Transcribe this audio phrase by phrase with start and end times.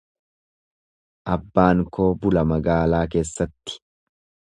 [1.33, 3.77] Abbaan koo bula magaalaa keessatti.